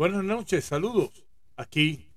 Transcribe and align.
Buenas 0.00 0.24
noches, 0.24 0.64
saludos. 0.64 1.10
Aquí, 1.56 2.08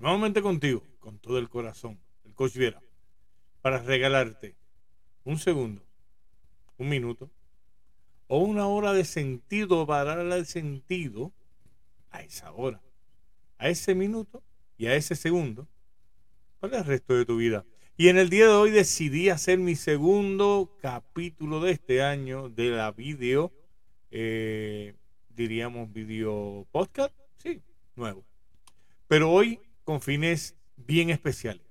nuevamente 0.00 0.42
contigo, 0.42 0.82
con 0.98 1.20
todo 1.20 1.38
el 1.38 1.48
corazón, 1.48 2.00
el 2.24 2.34
coach 2.34 2.56
Viera, 2.56 2.82
para 3.60 3.78
regalarte 3.78 4.56
un 5.22 5.38
segundo, 5.38 5.84
un 6.78 6.88
minuto 6.88 7.30
o 8.26 8.40
una 8.40 8.66
hora 8.66 8.92
de 8.92 9.04
sentido 9.04 9.86
para 9.86 10.16
darle 10.16 10.44
sentido 10.46 11.32
a 12.10 12.22
esa 12.22 12.50
hora, 12.50 12.82
a 13.56 13.68
ese 13.68 13.94
minuto 13.94 14.42
y 14.76 14.86
a 14.86 14.96
ese 14.96 15.14
segundo 15.14 15.68
para 16.58 16.78
el 16.78 16.84
resto 16.84 17.14
de 17.14 17.24
tu 17.24 17.36
vida. 17.36 17.64
Y 17.96 18.08
en 18.08 18.18
el 18.18 18.30
día 18.30 18.48
de 18.48 18.54
hoy 18.54 18.72
decidí 18.72 19.28
hacer 19.28 19.60
mi 19.60 19.76
segundo 19.76 20.76
capítulo 20.82 21.60
de 21.60 21.70
este 21.70 22.02
año 22.02 22.48
de 22.48 22.70
la 22.70 22.90
video, 22.90 23.52
eh, 24.10 24.96
diríamos 25.34 25.92
video 25.92 26.66
podcast, 26.70 27.14
sí, 27.38 27.62
nuevo. 27.96 28.24
Pero 29.08 29.30
hoy 29.30 29.60
con 29.84 30.00
fines 30.00 30.56
bien 30.76 31.10
especiales. 31.10 31.62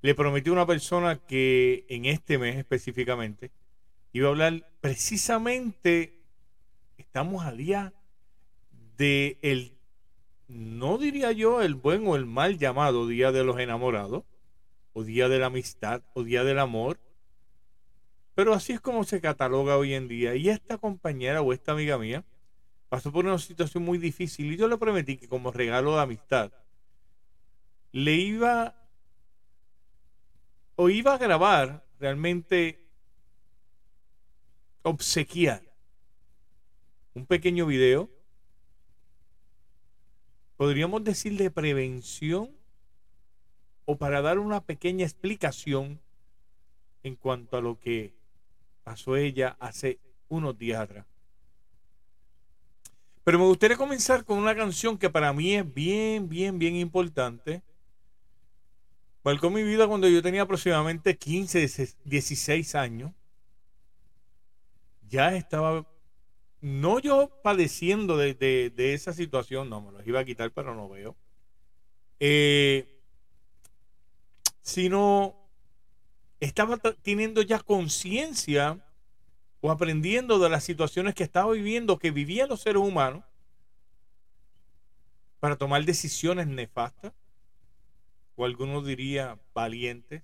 Le 0.00 0.14
prometí 0.14 0.50
a 0.50 0.52
una 0.52 0.66
persona 0.66 1.16
que 1.16 1.84
en 1.88 2.04
este 2.04 2.38
mes 2.38 2.56
específicamente 2.56 3.50
iba 4.12 4.28
a 4.28 4.30
hablar 4.30 4.70
precisamente, 4.80 6.20
estamos 6.96 7.44
a 7.44 7.52
día 7.52 7.92
de 8.96 9.38
el 9.42 9.78
no 10.48 10.96
diría 10.96 11.30
yo 11.32 11.60
el 11.60 11.74
buen 11.74 12.06
o 12.06 12.16
el 12.16 12.24
mal 12.24 12.58
llamado 12.58 13.06
Día 13.06 13.32
de 13.32 13.44
los 13.44 13.58
Enamorados, 13.58 14.24
o 14.94 15.04
Día 15.04 15.28
de 15.28 15.38
la 15.38 15.46
Amistad, 15.46 16.02
o 16.14 16.24
Día 16.24 16.42
del 16.42 16.58
Amor, 16.58 16.98
pero 18.38 18.54
así 18.54 18.72
es 18.72 18.80
como 18.80 19.02
se 19.02 19.20
cataloga 19.20 19.76
hoy 19.76 19.94
en 19.94 20.06
día. 20.06 20.36
Y 20.36 20.48
esta 20.48 20.78
compañera 20.78 21.42
o 21.42 21.52
esta 21.52 21.72
amiga 21.72 21.98
mía 21.98 22.24
pasó 22.88 23.10
por 23.10 23.26
una 23.26 23.36
situación 23.36 23.82
muy 23.82 23.98
difícil 23.98 24.52
y 24.52 24.56
yo 24.56 24.68
le 24.68 24.78
prometí 24.78 25.16
que 25.16 25.26
como 25.26 25.50
regalo 25.50 25.96
de 25.96 26.02
amistad 26.02 26.52
le 27.90 28.14
iba 28.14 28.76
o 30.76 30.88
iba 30.88 31.14
a 31.14 31.18
grabar 31.18 31.84
realmente 31.98 32.86
obsequiar 34.82 35.64
un 37.14 37.26
pequeño 37.26 37.66
video 37.66 38.08
podríamos 40.56 41.02
decir 41.02 41.36
de 41.36 41.50
prevención 41.50 42.56
o 43.84 43.98
para 43.98 44.22
dar 44.22 44.38
una 44.38 44.64
pequeña 44.64 45.04
explicación 45.04 46.00
en 47.02 47.16
cuanto 47.16 47.56
a 47.56 47.60
lo 47.60 47.80
que 47.80 48.16
pasó 48.88 49.16
ella 49.16 49.54
hace 49.60 49.98
unos 50.28 50.56
días 50.56 50.80
atrás. 50.80 51.04
Pero 53.22 53.38
me 53.38 53.44
gustaría 53.44 53.76
comenzar 53.76 54.24
con 54.24 54.38
una 54.38 54.56
canción 54.56 54.96
que 54.96 55.10
para 55.10 55.30
mí 55.34 55.54
es 55.54 55.74
bien, 55.74 56.26
bien, 56.26 56.58
bien 56.58 56.74
importante. 56.74 57.62
Marcó 59.22 59.50
mi 59.50 59.62
vida 59.62 59.86
cuando 59.86 60.08
yo 60.08 60.22
tenía 60.22 60.40
aproximadamente 60.40 61.18
15, 61.18 61.68
16 62.04 62.74
años. 62.76 63.12
Ya 65.06 65.36
estaba 65.36 65.86
no 66.62 66.98
yo 66.98 67.30
padeciendo 67.42 68.16
de, 68.16 68.72
esa 68.78 69.12
situación, 69.12 69.68
no, 69.68 69.82
me 69.82 69.92
los 69.92 70.06
iba 70.06 70.20
a 70.20 70.24
quitar, 70.24 70.50
pero 70.50 70.74
no 70.74 70.88
veo. 70.88 71.14
Eh, 72.20 72.98
sino 74.62 75.37
estaba 76.40 76.76
teniendo 76.76 77.42
ya 77.42 77.58
conciencia 77.60 78.84
o 79.60 79.70
aprendiendo 79.70 80.38
de 80.38 80.48
las 80.48 80.64
situaciones 80.64 81.14
que 81.14 81.24
estaba 81.24 81.52
viviendo, 81.52 81.98
que 81.98 82.10
vivían 82.10 82.48
los 82.48 82.60
seres 82.60 82.82
humanos, 82.82 83.24
para 85.40 85.56
tomar 85.56 85.84
decisiones 85.84 86.46
nefastas, 86.46 87.12
o 88.36 88.44
algunos 88.44 88.86
diría 88.86 89.38
valientes, 89.54 90.22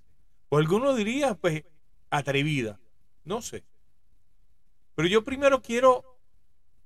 o 0.48 0.58
algunos 0.58 0.96
diría 0.96 1.34
pues 1.34 1.64
atrevida, 2.10 2.80
no 3.24 3.42
sé. 3.42 3.64
Pero 4.94 5.08
yo 5.08 5.24
primero 5.24 5.62
quiero 5.62 6.14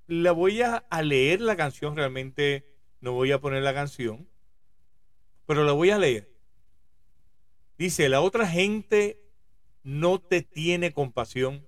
la 0.06 0.32
voy 0.32 0.62
a, 0.62 0.86
leer 1.02 1.42
la 1.42 1.54
canción, 1.54 1.94
realmente 1.94 2.64
no 3.00 3.12
voy 3.12 3.30
a 3.32 3.40
poner 3.40 3.62
la 3.62 3.74
canción, 3.74 4.26
pero 5.46 5.64
la 5.64 5.72
voy 5.72 5.90
a 5.90 5.98
leer. 5.98 6.30
Dice, 7.78 8.08
la 8.08 8.20
otra 8.20 8.48
gente 8.48 9.22
no 9.84 10.20
te 10.20 10.42
tiene 10.42 10.92
compasión, 10.92 11.64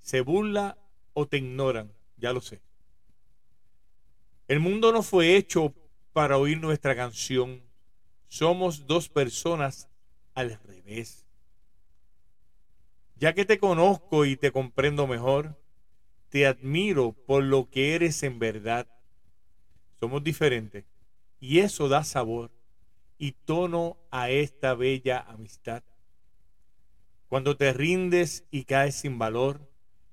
se 0.00 0.22
burla 0.22 0.78
o 1.12 1.28
te 1.28 1.36
ignoran, 1.36 1.92
ya 2.16 2.32
lo 2.32 2.40
sé. 2.40 2.62
El 4.48 4.60
mundo 4.60 4.92
no 4.92 5.02
fue 5.02 5.36
hecho 5.36 5.74
para 6.14 6.38
oír 6.38 6.58
nuestra 6.58 6.96
canción. 6.96 7.62
Somos 8.28 8.86
dos 8.86 9.10
personas 9.10 9.88
al 10.32 10.58
revés. 10.64 11.26
Ya 13.16 13.34
que 13.34 13.44
te 13.44 13.58
conozco 13.58 14.24
y 14.24 14.36
te 14.36 14.52
comprendo 14.52 15.06
mejor, 15.06 15.60
te 16.30 16.46
admiro 16.46 17.12
por 17.12 17.44
lo 17.44 17.68
que 17.68 17.94
eres 17.94 18.22
en 18.22 18.38
verdad. 18.38 18.86
Somos 20.00 20.24
diferentes 20.24 20.84
y 21.40 21.58
eso 21.58 21.88
da 21.88 22.04
sabor 22.04 22.50
y 23.18 23.32
tono 23.32 23.96
a 24.10 24.30
esta 24.30 24.74
bella 24.74 25.20
amistad. 25.20 25.82
Cuando 27.28 27.56
te 27.56 27.72
rindes 27.72 28.44
y 28.50 28.64
caes 28.64 28.96
sin 28.96 29.18
valor, 29.18 29.70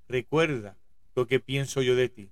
recuerda 0.07 0.77
lo 1.15 1.27
que 1.27 1.39
pienso 1.39 1.81
yo 1.81 1.95
de 1.95 2.09
ti. 2.09 2.31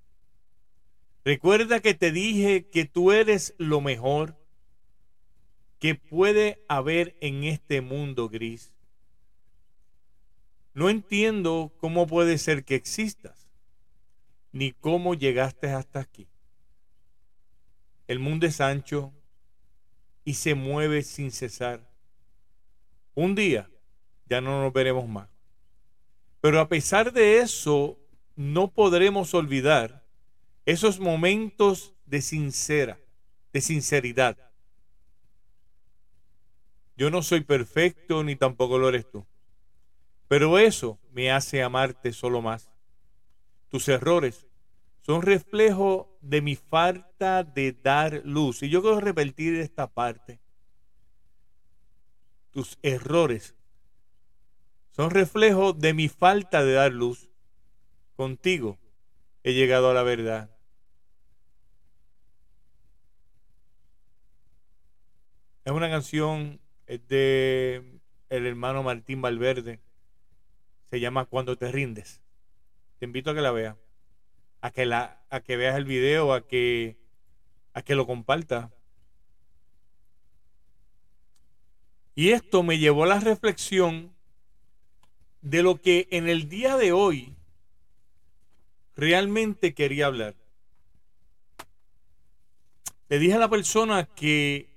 Recuerda 1.25 1.80
que 1.80 1.94
te 1.94 2.12
dije 2.12 2.69
que 2.69 2.85
tú 2.85 3.12
eres 3.12 3.53
lo 3.57 3.81
mejor 3.81 4.38
que 5.80 5.96
puede 5.96 6.63
haber 6.68 7.18
en 7.22 7.44
este 7.44 7.81
mundo 7.81 8.30
gris. 8.30 8.74
No 10.74 10.90
entiendo 10.90 11.74
cómo 11.78 12.07
puede 12.07 12.38
ser 12.38 12.63
que 12.63 12.75
existas 12.75 13.47
ni 14.51 14.72
cómo 14.72 15.13
llegaste 15.13 15.68
hasta 15.69 16.00
aquí. 16.00 16.28
El 18.07 18.19
mundo 18.19 18.47
es 18.47 18.59
ancho 18.59 19.13
y 20.29 20.35
se 20.35 20.53
mueve 20.53 21.01
sin 21.01 21.31
cesar. 21.31 21.90
Un 23.16 23.34
día 23.34 23.67
ya 24.28 24.41
no 24.41 24.62
nos 24.62 24.72
veremos 24.72 25.07
más. 25.07 25.28
Pero 26.40 26.59
a 26.59 26.69
pesar 26.69 27.12
de 27.12 27.40
eso, 27.40 27.97
no 28.35 28.69
podremos 28.72 29.34
olvidar 29.34 30.06
esos 30.68 31.00
momentos 31.00 31.95
de 32.06 32.22
sincera, 32.22 33.00
de 33.53 33.62
sinceridad. 33.62 34.38
Yo 36.95 37.09
no 37.09 37.23
soy 37.23 37.41
perfecto 37.41 38.23
ni 38.23 38.35
tampoco 38.35 38.78
lo 38.78 38.89
eres 38.89 39.09
tú. 39.09 39.25
Pero 40.28 40.59
eso 40.59 41.00
me 41.12 41.31
hace 41.31 41.63
amarte 41.63 42.13
solo 42.13 42.39
más. 42.44 42.69
Tus 43.69 43.88
errores 43.88 44.45
son 45.09 45.24
reflejo 45.24 46.16
de 46.22 46.40
mi 46.40 46.56
falta 46.56 47.44
de 47.44 47.72
dar 47.72 48.22
luz. 48.25 48.62
Y 48.62 48.70
yo 48.70 48.84
quiero 48.84 49.00
repetir 49.00 49.56
esta 49.56 49.88
parte. 49.88 50.40
Tus 52.52 52.78
errores 52.84 53.56
son 54.92 55.09
reflejo 55.09 55.74
de 55.74 55.96
mi 55.96 56.09
falta 56.09 56.64
de 56.64 56.74
dar 56.74 56.92
luz. 56.92 57.28
Contigo 58.16 58.78
he 59.42 59.56
llegado 59.56 59.90
a 59.90 59.96
la 59.96 60.03
verdad. 60.03 60.56
Es 65.66 65.74
una 65.74 65.90
canción 65.90 66.62
de 66.86 68.00
el 68.30 68.46
hermano 68.46 68.84
Martín 68.84 69.24
Valverde. 69.24 69.80
Se 70.92 71.00
llama 71.00 71.25
Cuando 71.25 71.58
te 71.58 71.72
rindes. 71.72 72.22
Te 73.00 73.06
invito 73.06 73.31
a 73.31 73.34
que 73.34 73.42
la 73.42 73.52
veas, 73.52 73.75
a 74.62 74.72
que 74.72 74.86
la, 74.86 75.22
a 75.30 75.42
que 75.42 75.57
veas 75.57 75.75
el 75.78 75.86
video, 75.86 76.33
a 76.33 76.48
que, 76.48 76.98
a 77.74 77.81
que 77.81 77.95
lo 77.95 78.06
compartas. 78.06 78.72
Y 82.16 82.31
esto 82.31 82.63
me 82.63 82.78
llevó 82.78 83.06
a 83.06 83.07
la 83.07 83.19
reflexión 83.19 84.13
de 85.42 85.63
lo 85.63 85.81
que 85.81 86.07
en 86.12 86.28
el 86.28 86.50
día 86.50 86.75
de 86.75 86.92
hoy 86.92 87.36
realmente 88.95 89.74
quería 89.74 90.07
hablar. 90.07 90.36
Le 93.07 93.19
dije 93.19 93.36
a 93.36 93.39
la 93.39 93.50
persona 93.50 94.06
que 94.06 94.69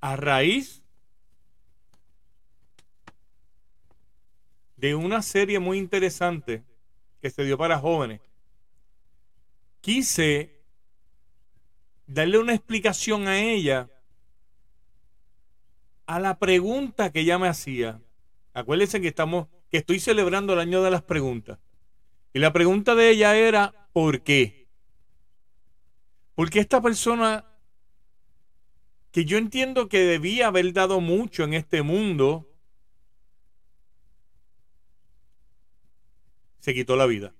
a 0.00 0.16
raíz 0.16 0.82
de 4.76 4.94
una 4.94 5.22
serie 5.22 5.58
muy 5.58 5.78
interesante 5.78 6.62
que 7.20 7.30
se 7.30 7.44
dio 7.44 7.58
para 7.58 7.78
jóvenes, 7.78 8.20
quise 9.80 10.62
darle 12.06 12.38
una 12.38 12.54
explicación 12.54 13.28
a 13.28 13.40
ella 13.40 13.90
a 16.06 16.18
la 16.18 16.38
pregunta 16.38 17.12
que 17.12 17.20
ella 17.20 17.38
me 17.38 17.48
hacía. 17.48 18.00
Acuérdense 18.54 19.00
que 19.00 19.08
estamos, 19.08 19.48
que 19.70 19.76
estoy 19.76 20.00
celebrando 20.00 20.54
el 20.54 20.60
año 20.60 20.82
de 20.82 20.90
las 20.90 21.02
preguntas. 21.02 21.58
Y 22.32 22.38
la 22.38 22.52
pregunta 22.52 22.94
de 22.94 23.10
ella 23.10 23.36
era, 23.36 23.88
¿por 23.92 24.22
qué? 24.22 24.68
Porque 26.34 26.60
esta 26.60 26.80
persona 26.80 27.44
que 29.10 29.24
yo 29.24 29.38
entiendo 29.38 29.88
que 29.88 30.00
debía 30.00 30.46
haber 30.46 30.72
dado 30.72 31.00
mucho 31.00 31.44
en 31.44 31.54
este 31.54 31.82
mundo, 31.82 32.48
se 36.60 36.74
quitó 36.74 36.96
la 36.96 37.06
vida. 37.06 37.34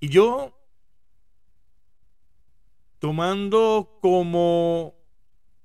Y 0.00 0.08
yo, 0.08 0.58
tomando 2.98 3.98
como 4.00 4.94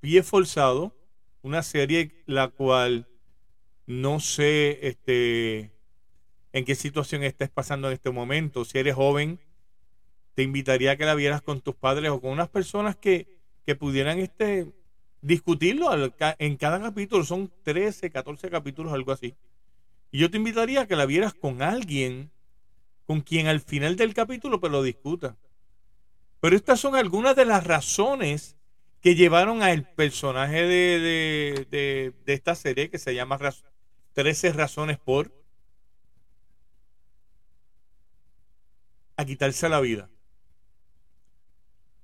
pie 0.00 0.22
forzado 0.22 0.96
una 1.42 1.62
serie 1.62 2.22
la 2.26 2.48
cual 2.48 3.08
no 3.86 4.20
sé 4.20 4.86
este, 4.86 5.72
en 6.52 6.64
qué 6.64 6.74
situación 6.74 7.22
estés 7.24 7.50
pasando 7.50 7.88
en 7.88 7.94
este 7.94 8.10
momento, 8.10 8.64
si 8.64 8.78
eres 8.78 8.94
joven, 8.94 9.40
te 10.34 10.42
invitaría 10.42 10.92
a 10.92 10.96
que 10.96 11.04
la 11.04 11.14
vieras 11.14 11.42
con 11.42 11.60
tus 11.60 11.74
padres 11.74 12.10
o 12.10 12.20
con 12.20 12.30
unas 12.30 12.48
personas 12.48 12.96
que, 12.96 13.38
que 13.66 13.74
pudieran 13.74 14.18
este, 14.18 14.72
discutirlo 15.20 15.90
en 16.38 16.56
cada 16.56 16.80
capítulo. 16.80 17.24
Son 17.24 17.50
13, 17.62 18.10
14 18.10 18.50
capítulos, 18.50 18.92
algo 18.92 19.12
así. 19.12 19.34
Y 20.10 20.18
yo 20.18 20.30
te 20.30 20.36
invitaría 20.36 20.82
a 20.82 20.86
que 20.86 20.96
la 20.96 21.06
vieras 21.06 21.34
con 21.34 21.62
alguien 21.62 22.30
con 23.06 23.20
quien 23.20 23.46
al 23.46 23.60
final 23.60 23.96
del 23.96 24.14
capítulo 24.14 24.60
pues 24.60 24.72
lo 24.72 24.82
discuta. 24.82 25.36
Pero 26.40 26.56
estas 26.56 26.80
son 26.80 26.96
algunas 26.96 27.36
de 27.36 27.44
las 27.44 27.64
razones 27.64 28.56
que 29.00 29.14
llevaron 29.14 29.62
al 29.62 29.88
personaje 29.94 30.62
de, 30.62 31.66
de, 31.70 32.14
de, 32.24 32.32
esta 32.32 32.54
serie 32.54 32.88
que 32.88 32.98
se 32.98 33.14
llama 33.14 33.38
13 34.12 34.52
razones 34.52 34.98
por 34.98 35.32
a 39.16 39.24
quitarse 39.24 39.68
la 39.68 39.80
vida. 39.80 40.08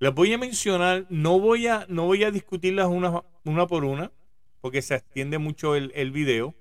Las 0.00 0.14
voy 0.14 0.32
a 0.32 0.38
mencionar, 0.38 1.06
no 1.08 1.40
voy 1.40 1.66
a, 1.66 1.86
no 1.88 2.04
voy 2.04 2.24
a 2.24 2.30
discutirlas 2.30 2.86
una, 2.86 3.24
una 3.44 3.66
por 3.66 3.84
una, 3.84 4.12
porque 4.60 4.82
se 4.82 4.94
extiende 4.94 5.38
mucho 5.38 5.74
el, 5.74 5.92
el 5.94 6.12
video. 6.12 6.54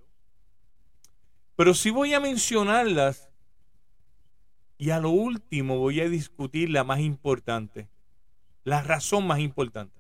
Pero 1.56 1.74
sí 1.74 1.90
voy 1.90 2.14
a 2.14 2.20
mencionarlas 2.20 3.30
y 4.78 4.92
a 4.92 5.00
lo 5.00 5.10
último 5.10 5.78
voy 5.78 6.02
a 6.02 6.10
discutir 6.10 6.70
la 6.70 6.84
más 6.84 7.00
importante, 7.00 7.90
la 8.64 8.84
razón 8.84 9.26
más 9.26 9.40
importante. 9.40 9.98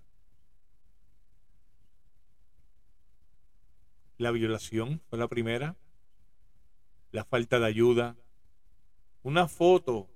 La 4.17 4.31
violación 4.31 5.01
fue 5.09 5.19
la 5.19 5.27
primera, 5.27 5.75
la 7.11 7.23
falta 7.23 7.59
de 7.59 7.65
ayuda, 7.65 8.15
una 9.23 9.47
foto 9.47 10.07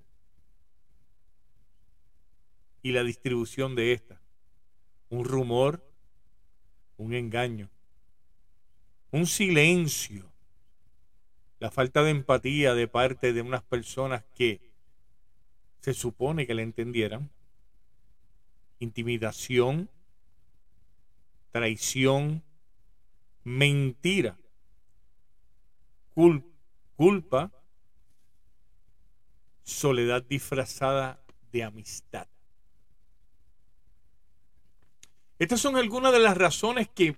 y 2.81 2.91
la 2.91 3.03
distribución 3.03 3.75
de 3.75 3.93
esta. 3.93 4.19
Un 5.09 5.25
rumor, 5.25 5.85
un 6.97 7.13
engaño, 7.13 7.69
un 9.11 9.27
silencio, 9.27 10.30
la 11.61 11.69
falta 11.69 12.01
de 12.01 12.09
empatía 12.09 12.73
de 12.73 12.87
parte 12.87 13.33
de 13.33 13.41
unas 13.43 13.61
personas 13.61 14.23
que 14.35 14.59
se 15.79 15.93
supone 15.93 16.47
que 16.47 16.55
le 16.55 16.63
entendieran, 16.63 17.29
intimidación, 18.79 19.87
traición, 21.51 22.43
mentira, 23.43 24.39
culpa, 26.95 27.51
soledad 29.61 30.23
disfrazada 30.23 31.23
de 31.51 31.63
amistad. 31.63 32.27
Estas 35.37 35.61
son 35.61 35.75
algunas 35.75 36.11
de 36.11 36.19
las 36.19 36.35
razones 36.35 36.89
que, 36.89 37.15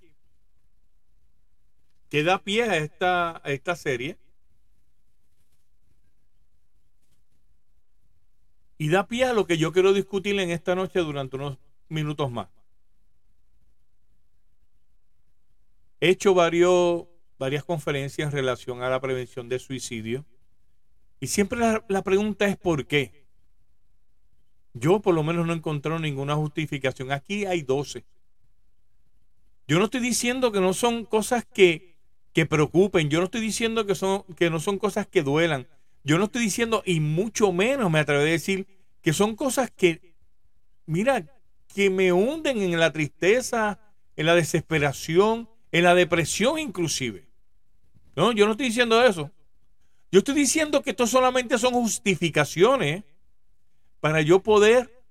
que 2.10 2.24
da 2.24 2.44
pie 2.44 2.64
a 2.64 2.76
esta, 2.76 3.38
a 3.38 3.52
esta 3.52 3.78
serie. 3.78 4.18
Y 8.84 8.90
da 8.90 9.08
pie 9.08 9.24
a 9.24 9.32
lo 9.32 9.48
que 9.48 9.58
yo 9.58 9.72
quiero 9.72 9.94
discutir 9.94 10.38
en 10.38 10.50
esta 10.50 10.76
noche 10.76 11.00
durante 11.00 11.38
unos 11.38 11.58
minutos 11.88 12.30
más. 12.30 12.50
He 16.02 16.10
hecho 16.10 16.34
varios, 16.34 17.06
varias 17.40 17.64
conferencias 17.64 18.28
en 18.28 18.34
relación 18.34 18.84
a 18.84 18.90
la 18.90 19.00
prevención 19.00 19.48
de 19.48 19.58
suicidio. 19.60 20.26
Y 21.22 21.28
siempre 21.28 21.60
la, 21.88 22.02
pregunta 22.04 22.46
es 22.46 22.58
¿por 22.58 22.86
qué? 22.86 23.26
Yo 24.74 25.00
por 25.00 25.16
lo 25.16 25.24
menos 25.24 25.48
no 25.48 25.54
he 25.54 25.56
encontrado 25.56 25.98
ninguna 25.98 26.36
justificación. 26.36 27.14
Aquí 27.14 27.46
hay 27.46 27.62
12. 27.62 28.04
Yo 29.66 29.80
no 29.80 29.86
estoy 29.86 30.02
diciendo 30.02 30.52
que 30.52 30.60
no 30.60 30.74
son 30.74 31.06
cosas 31.06 31.46
que, 31.46 31.96
que 32.34 32.46
preocupen. 32.46 33.10
Yo 33.10 33.20
no 33.20 33.26
estoy 33.28 33.40
diciendo 33.40 33.86
que, 33.86 33.96
son, 33.96 34.24
que 34.36 34.50
no 34.50 34.60
son 34.60 34.78
cosas 34.78 35.08
que 35.08 35.24
duelan. 35.24 35.70
Yo 36.04 36.18
no 36.18 36.26
estoy 36.26 36.44
diciendo, 36.44 36.84
y 36.86 37.00
mucho 37.00 37.52
menos 37.52 37.90
me 37.90 38.00
atrevo 38.00 38.22
a 38.22 38.26
decir, 38.26 38.68
que 39.02 39.14
son 39.14 39.36
cosas 39.36 39.72
que, 39.72 40.16
mira, 40.86 41.26
que 41.74 41.90
me 41.90 42.12
hunden 42.12 42.62
en 42.62 42.80
la 42.80 42.92
tristeza, 42.92 43.80
en 44.16 44.26
la 44.26 44.36
desesperación, 44.36 45.50
en 45.72 45.84
la 45.84 45.96
depresión 45.96 46.60
inclusive. 46.60 47.28
No, 48.16 48.32
yo 48.32 48.46
no 48.46 48.52
estoy 48.52 48.68
diciendo 48.68 49.04
eso. 49.04 49.32
Yo 50.12 50.20
estoy 50.20 50.36
diciendo 50.36 50.84
que 50.84 50.92
esto 50.92 51.08
solamente 51.08 51.58
son 51.58 51.74
justificaciones 51.74 53.04
para 54.00 54.22
yo 54.22 54.44
poder 54.44 55.04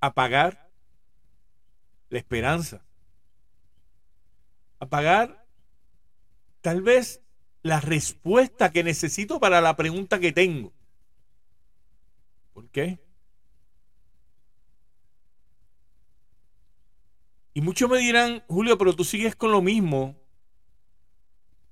apagar 0.00 0.70
la 2.08 2.18
esperanza. 2.18 2.82
Apagar 4.78 5.43
tal 6.64 6.80
vez 6.80 7.20
la 7.62 7.78
respuesta 7.78 8.72
que 8.72 8.82
necesito 8.82 9.38
para 9.38 9.60
la 9.60 9.76
pregunta 9.76 10.18
que 10.18 10.32
tengo. 10.32 10.72
¿Por 12.54 12.70
qué? 12.70 12.98
Y 17.52 17.60
muchos 17.60 17.90
me 17.90 17.98
dirán, 17.98 18.42
Julio, 18.48 18.78
pero 18.78 18.96
tú 18.96 19.04
sigues 19.04 19.36
con 19.36 19.52
lo 19.52 19.60
mismo. 19.60 20.16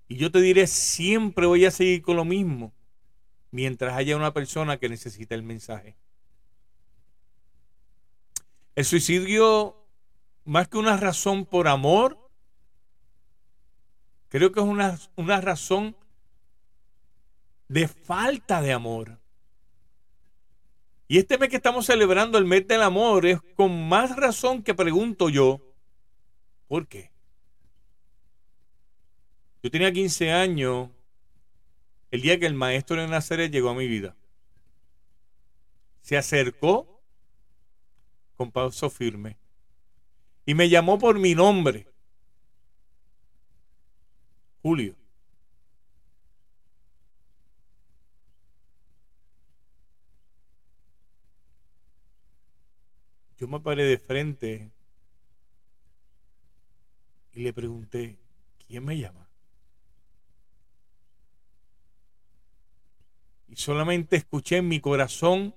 Y 0.09 0.17
yo 0.17 0.31
te 0.31 0.43
diré, 0.43 0.67
siempre 0.67 1.47
voy 1.47 1.65
a 1.65 1.71
seguir 1.71 2.03
con 2.03 2.17
lo 2.17 2.27
mismo 2.27 2.75
mientras 3.51 3.95
haya 3.95 4.15
una 4.15 4.35
persona 4.35 4.77
que 4.77 4.91
necesita 4.91 5.35
el 5.35 5.43
mensaje. 5.43 5.97
El 8.75 8.85
suicidio, 8.85 9.87
más 10.45 10.69
que 10.69 10.77
una 10.77 10.99
razón 10.99 11.47
por 11.47 11.67
amor, 11.67 12.22
creo 14.33 14.51
que 14.51 14.61
es 14.61 14.67
una, 14.67 14.99
una 15.17 15.43
razón 15.43 15.95
de 17.69 17.87
falta 17.87 18.63
de 18.63 18.73
amor. 18.73 19.19
Y 21.07 21.19
este 21.19 21.37
mes 21.37 21.51
que 21.51 21.57
estamos 21.57 21.85
celebrando, 21.85 22.39
el 22.39 22.47
mes 22.47 22.67
del 22.67 22.81
amor, 22.81 23.27
es 23.27 23.41
con 23.57 23.89
más 23.91 24.17
razón 24.17 24.63
que 24.63 24.73
pregunto 24.73 25.29
yo, 25.29 25.61
¿por 26.67 26.89
qué? 26.89 27.11
Yo 29.63 29.71
tenía 29.71 29.93
15 29.93 30.33
años 30.33 30.89
el 32.11 32.23
día 32.23 32.41
que 32.41 32.47
el 32.47 32.55
maestro 32.55 33.03
de 33.03 33.09
Nazaret 33.09 33.53
llegó 33.53 33.69
a 33.69 33.75
mi 33.75 33.87
vida. 33.87 34.17
Se 36.01 36.17
acercó 36.17 37.03
con 38.37 38.51
paso 38.51 38.89
firme. 38.89 39.37
Y 40.47 40.55
me 40.55 40.71
llamó 40.71 40.99
por 40.99 41.19
mi 41.19 41.35
nombre. 41.35 41.92
Julio. 44.63 44.95
Yo 53.39 53.49
me 53.49 53.59
paré 53.59 53.85
de 53.85 53.99
frente 53.99 54.71
y 57.33 57.41
le 57.41 57.53
pregunté, 57.53 58.21
¿quién 58.69 58.85
me 58.85 58.97
llama? 58.97 59.29
Y 63.49 63.57
solamente 63.57 64.15
escuché 64.15 64.59
en 64.59 64.69
mi 64.69 64.79
corazón 64.79 65.57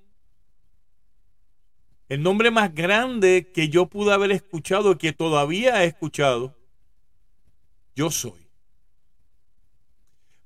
el 2.10 2.24
nombre 2.24 2.50
más 2.50 2.74
grande 2.74 3.52
que 3.54 3.70
yo 3.70 3.86
pude 3.86 4.14
haber 4.14 4.32
escuchado 4.32 4.94
y 4.94 4.98
que 4.98 5.14
todavía 5.14 5.84
he 5.84 5.88
escuchado, 5.88 6.56
yo 7.96 8.10
soy. 8.10 8.45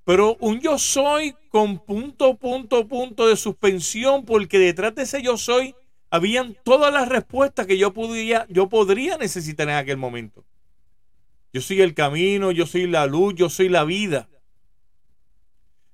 Pero 0.10 0.38
un 0.40 0.60
yo 0.60 0.80
soy 0.80 1.36
con 1.50 1.78
punto, 1.78 2.36
punto, 2.36 2.88
punto 2.88 3.28
de 3.28 3.36
suspensión, 3.36 4.26
porque 4.26 4.58
detrás 4.58 4.96
de 4.96 5.04
ese 5.04 5.22
yo 5.22 5.38
soy 5.38 5.76
habían 6.10 6.58
todas 6.66 6.92
las 6.92 7.08
respuestas 7.08 7.68
que 7.68 7.78
yo 7.78 7.94
podría, 7.94 8.48
yo 8.50 8.70
podría 8.70 9.18
necesitar 9.18 9.70
en 9.70 9.76
aquel 9.76 9.98
momento. 9.98 10.44
Yo 11.54 11.62
soy 11.62 11.82
el 11.82 11.94
camino, 11.94 12.50
yo 12.50 12.66
soy 12.66 12.88
la 12.88 13.06
luz, 13.06 13.36
yo 13.36 13.52
soy 13.52 13.70
la 13.70 13.84
vida. 13.84 14.28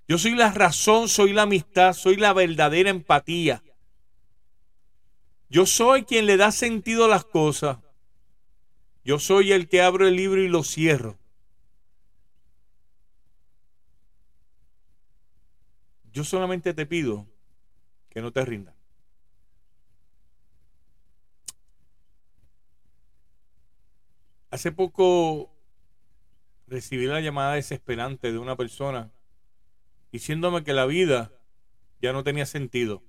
Yo 0.07 0.17
soy 0.17 0.36
la 0.36 0.50
razón, 0.50 1.10
soy 1.10 1.34
la 1.34 1.41
amistad, 1.41 1.91
soy 1.91 2.15
la 2.15 2.31
verdadera 2.31 2.91
empatía. 2.91 3.63
Yo 5.50 5.65
soy 5.65 6.03
quien 6.03 6.25
le 6.25 6.38
da 6.38 6.53
sentido 6.53 7.03
a 7.03 7.10
las 7.10 7.25
cosas. 7.25 7.79
Yo 9.03 9.19
soy 9.19 9.51
el 9.51 9.67
que 9.67 9.81
abro 9.81 10.07
el 10.07 10.15
libro 10.15 10.41
y 10.41 10.48
lo 10.48 10.63
cierro. 10.63 11.17
Yo 16.15 16.24
solamente 16.24 16.74
te 16.74 16.86
pido 16.86 17.27
que 18.10 18.22
no 18.22 18.31
te 18.31 18.45
rindas. 18.45 18.74
Hace 24.50 24.72
poco 24.72 25.53
recibí 26.67 27.05
la 27.05 27.19
llamada 27.19 27.55
desesperante 27.55 28.31
de 28.31 28.38
una 28.38 28.55
persona 28.55 29.12
diciéndome 30.13 30.63
que 30.63 30.72
la 30.72 30.86
vida 30.86 31.34
ya 32.01 32.13
no 32.13 32.24
tenía 32.24 32.45
sentido. 32.45 33.03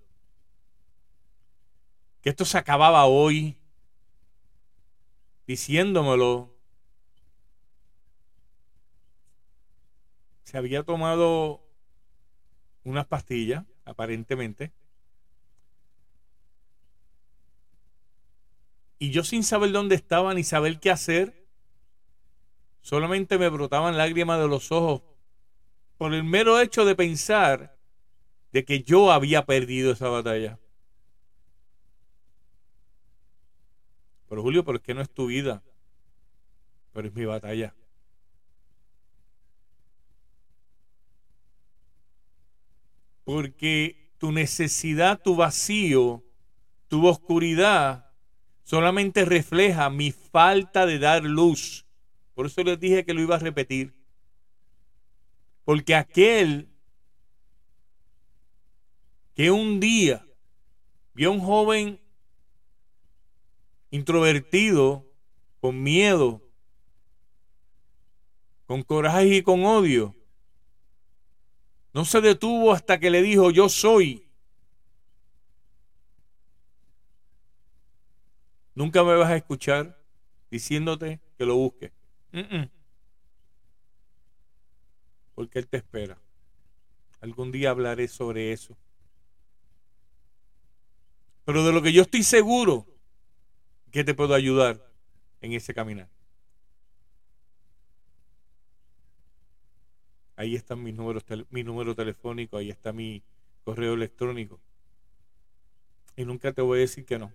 Que 2.23 2.31
esto 2.31 2.45
se 2.45 2.59
acababa 2.59 3.05
hoy. 3.05 3.57
Diciéndomelo. 5.47 6.53
Se 10.43 10.59
había 10.59 10.83
tomado 10.83 11.66
unas 12.87 13.07
pastillas, 13.07 13.65
aparentemente. 13.85 14.73
Y 18.99 19.11
yo 19.11 19.25
sin 19.25 19.43
saber 19.43 19.73
dónde 19.73 19.97
estaba 19.97 20.33
ni 20.35 20.45
saber 20.45 20.79
qué 20.79 20.91
hacer, 20.91 21.47
solamente 22.81 23.39
me 23.39 23.49
brotaban 23.49 23.97
lágrimas 23.97 24.41
de 24.41 24.49
los 24.49 24.71
ojos 24.73 25.03
por 25.99 26.15
el 26.15 26.25
mero 26.25 26.61
hecho 26.61 26.85
de 26.85 26.95
pensar 26.95 27.77
de 28.53 28.65
que 28.65 28.85
yo 28.85 29.11
había 29.11 29.45
perdido 29.45 29.93
esa 29.93 30.09
batalla. 30.09 30.59
Pero 34.29 34.43
Julio, 34.43 34.65
pero 34.65 34.79
es 34.79 34.85
que 34.85 34.95
no 34.95 35.03
es 35.03 35.11
tu 35.11 35.27
vida, 35.27 35.63
pero 36.93 37.09
es 37.09 37.15
mi 37.15 37.25
batalla. 37.25 37.75
Porque 43.27 44.13
tu 44.19 44.31
necesidad, 44.31 45.21
tu 45.21 45.35
vacío, 45.35 46.23
tu 46.87 47.05
oscuridad 47.09 48.09
solamente 48.63 49.25
refleja 49.25 49.91
mi 49.91 50.13
falta 50.13 50.87
de 50.87 51.01
dar 51.01 51.25
luz. 51.25 51.85
Por 52.35 52.47
eso 52.47 52.63
les 52.63 52.79
dije 52.79 53.05
que 53.05 53.15
lo 53.15 53.21
iba 53.21 53.35
a 53.35 53.41
repetir. 53.41 53.93
Porque 55.65 55.97
aquel 55.97 56.69
que 59.35 59.51
un 59.51 59.81
día 59.81 60.25
vio 61.13 61.31
a 61.31 61.33
un 61.33 61.41
joven 61.41 62.01
introvertido, 63.91 65.05
con 65.61 65.83
miedo, 65.83 66.49
con 68.67 68.85
coraje 68.85 69.39
y 69.39 69.43
con 69.43 69.65
odio, 69.65 70.16
no 71.97 72.05
se 72.05 72.21
detuvo 72.21 72.75
hasta 72.75 73.01
que 73.01 73.09
le 73.09 73.23
dijo, 73.23 73.51
yo 73.51 73.71
soy. 73.71 74.23
Nunca 78.75 79.03
me 79.03 79.15
vas 79.15 79.31
a 79.31 79.37
escuchar 79.37 79.99
diciéndote 80.51 81.23
que 81.39 81.47
lo 81.47 81.57
busques. 81.57 81.93
Porque 85.35 85.59
Él 85.59 85.67
te 85.69 85.79
espera. 85.79 86.19
Algún 87.23 87.51
día 87.51 87.71
hablaré 87.71 88.09
sobre 88.09 88.53
eso. 88.53 88.77
Pero 91.47 91.65
de 91.65 91.73
lo 91.73 91.81
que 91.81 91.95
yo 91.95 92.03
estoy 92.03 92.25
seguro 92.25 92.87
que 93.91 94.05
te 94.05 94.13
puedo 94.13 94.35
ayudar 94.35 94.87
en 95.41 95.55
ese 95.55 95.73
caminar. 95.73 96.11
Ahí 100.37 100.55
están 100.55 100.83
mis 100.83 100.95
números, 100.95 101.25
mi 101.51 101.65
número 101.65 101.95
telefónico, 101.95 102.59
ahí 102.59 102.71
está 102.71 102.93
mi 102.93 103.23
correo 103.65 103.95
electrónico. 103.95 104.61
Y 106.15 106.25
nunca 106.25 106.53
te 106.53 106.63
voy 106.63 106.79
a 106.79 106.81
decir 106.83 107.05
que 107.05 107.19
no. 107.19 107.33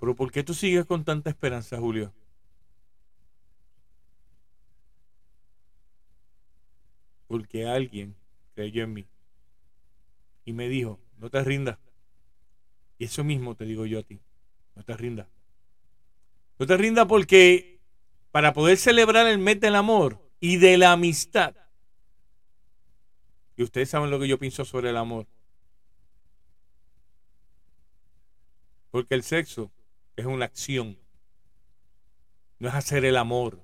Pero 0.00 0.16
¿por 0.16 0.32
qué 0.32 0.42
tú 0.42 0.54
sigues 0.54 0.86
con 0.86 1.04
tanta 1.04 1.30
esperanza, 1.30 1.78
Julio? 1.78 2.12
Porque 7.26 7.66
alguien 7.66 8.14
creyó 8.54 8.84
en 8.84 8.92
mí 8.92 9.06
y 10.44 10.52
me 10.52 10.68
dijo, 10.68 11.00
no 11.18 11.30
te 11.30 11.42
rindas. 11.42 11.78
Y 12.98 13.06
eso 13.06 13.24
mismo 13.24 13.54
te 13.56 13.64
digo 13.64 13.86
yo 13.86 13.98
a 13.98 14.02
ti, 14.02 14.20
no 14.74 14.82
te 14.82 14.96
rindas. 14.96 15.26
No 16.58 16.66
te 16.66 16.76
rindas 16.76 17.06
porque 17.06 17.73
para 18.34 18.52
poder 18.52 18.78
celebrar 18.78 19.28
el 19.28 19.38
mes 19.38 19.60
del 19.60 19.76
amor 19.76 20.20
y 20.40 20.56
de 20.56 20.76
la 20.76 20.90
amistad, 20.90 21.54
y 23.56 23.62
ustedes 23.62 23.90
saben 23.90 24.10
lo 24.10 24.18
que 24.18 24.26
yo 24.26 24.40
pienso 24.40 24.64
sobre 24.64 24.90
el 24.90 24.96
amor, 24.96 25.28
porque 28.90 29.14
el 29.14 29.22
sexo 29.22 29.70
es 30.16 30.26
una 30.26 30.46
acción. 30.46 30.98
No 32.58 32.68
es 32.68 32.74
hacer 32.74 33.04
el 33.04 33.16
amor. 33.16 33.62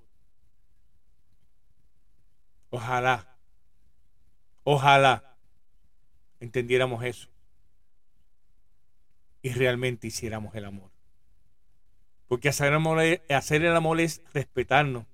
Ojalá, 2.70 3.36
ojalá 4.62 5.36
entendiéramos 6.38 7.02
eso 7.02 7.28
y 9.42 9.50
realmente 9.50 10.06
hiciéramos 10.06 10.54
el 10.54 10.64
amor. 10.64 10.99
Porque 12.30 12.48
hacer 12.48 12.68
el 12.68 12.74
amor, 13.74 13.98
es, 14.00 14.22
respetarnos, 14.32 15.04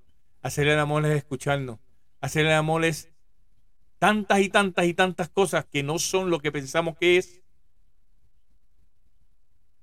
hacer 0.43 0.69
el 0.69 0.79
amor 0.79 1.07
es 1.07 1.17
escucharnos, 1.17 1.79
hacer 2.21 2.45
el 2.45 2.53
amor 2.53 2.85
es 2.85 3.11
tantas 3.99 4.41
y 4.41 4.51
tantas 4.51 4.85
y 4.85 4.93
tantas 4.93 5.31
cosas 5.31 5.65
que 5.65 5.83
no 5.83 5.99
son 5.99 6.29
lo 6.29 6.41
que 6.41 6.53
pensamos 6.53 6.99
que 6.99 7.17
es. 7.17 7.41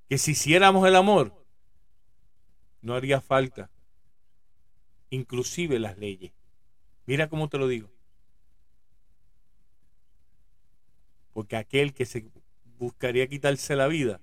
Que 0.07 0.19
si 0.19 0.33
hiciéramos 0.33 0.87
el 0.87 0.95
amor, 0.95 1.43
no 2.81 2.93
haría 2.93 3.19
falta. 3.19 3.71
Inclusive 5.09 5.79
las 5.79 5.97
leyes. 5.97 6.33
Mira 7.07 7.29
cómo 7.29 7.49
te 7.49 7.57
lo 7.57 7.67
digo. 7.67 7.89
Porque 11.33 11.55
aquel 11.55 11.95
que 11.95 12.05
se 12.05 12.29
buscaría 12.77 13.25
quitarse 13.25 13.75
la 13.75 13.87
vida, 13.87 14.21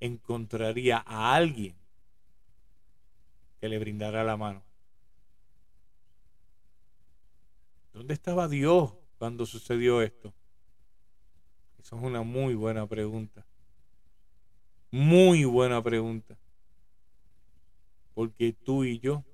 encontraría 0.00 1.04
a 1.06 1.34
alguien 1.34 1.77
que 3.60 3.68
le 3.68 3.78
brindara 3.78 4.24
la 4.24 4.36
mano. 4.36 4.62
¿Dónde 7.92 8.14
estaba 8.14 8.48
Dios 8.48 8.94
cuando 9.18 9.46
sucedió 9.46 10.02
esto? 10.02 10.32
Eso 11.78 11.96
es 11.96 12.02
una 12.02 12.22
muy 12.22 12.54
buena 12.54 12.86
pregunta. 12.86 13.44
Muy 14.90 15.44
buena 15.44 15.82
pregunta. 15.82 16.38
Porque 18.14 18.52
tú 18.52 18.84
y 18.84 19.00
yo, 19.00 19.24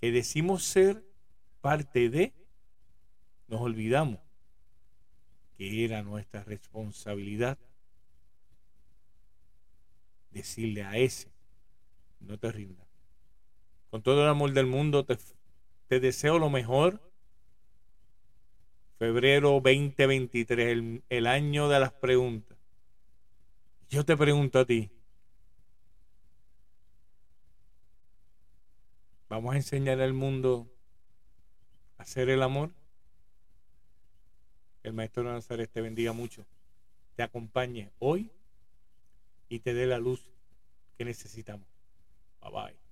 que 0.00 0.10
decimos 0.10 0.64
ser 0.64 1.04
parte 1.60 2.10
de, 2.10 2.32
nos 3.48 3.60
olvidamos 3.60 4.20
que 5.56 5.84
era 5.84 6.02
nuestra 6.02 6.44
responsabilidad 6.44 7.58
decirle 10.30 10.82
a 10.82 10.96
ese, 10.98 11.32
no 12.20 12.38
te 12.38 12.52
rindas. 12.52 12.85
Con 13.90 14.02
todo 14.02 14.22
el 14.22 14.28
amor 14.28 14.52
del 14.52 14.66
mundo 14.66 15.04
te, 15.04 15.16
te 15.88 16.00
deseo 16.00 16.38
lo 16.38 16.50
mejor. 16.50 17.00
Febrero 18.98 19.60
2023, 19.62 20.68
el, 20.68 21.02
el 21.08 21.26
año 21.26 21.68
de 21.68 21.80
las 21.80 21.92
preguntas. 21.92 22.56
Yo 23.88 24.04
te 24.04 24.16
pregunto 24.16 24.58
a 24.58 24.64
ti, 24.64 24.90
Vamos 29.28 29.54
a 29.54 29.56
enseñar 29.56 30.00
al 30.00 30.12
mundo 30.12 30.70
a 31.98 32.02
hacer 32.02 32.30
el 32.30 32.42
amor. 32.42 32.70
el 34.84 34.92
Maestro 34.92 35.24
Nazaret 35.24 35.68
te 35.68 35.80
bendiga 35.80 36.12
mucho, 36.12 36.46
te 37.16 37.24
acompañe 37.24 37.90
hoy 37.98 38.30
y 39.48 39.58
te 39.58 39.74
dé 39.74 39.86
la 39.86 39.98
luz 39.98 40.30
que 40.96 41.04
necesitamos. 41.04 41.66
Bye 42.40 42.50
bye. 42.52 42.85